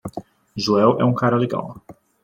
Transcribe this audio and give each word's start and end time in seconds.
Joel 0.55 0.97
é 0.99 1.05
um 1.05 1.13
cara 1.13 1.37
legal. 1.37 1.79